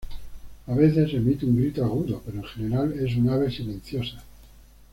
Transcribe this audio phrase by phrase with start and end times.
[0.67, 4.23] A veces emite un grito agudo; pero en general es un ave silenciosa.